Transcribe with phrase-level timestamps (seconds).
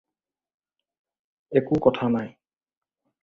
[1.59, 2.29] একো কথা নাই।